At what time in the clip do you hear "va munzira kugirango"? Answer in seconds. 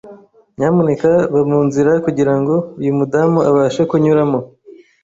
1.33-2.53